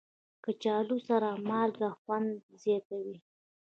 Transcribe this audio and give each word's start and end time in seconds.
کچالو 0.43 0.97
سره 1.07 1.29
مالګه 1.49 1.89
خوند 1.99 2.31
زیاتوي 2.63 3.17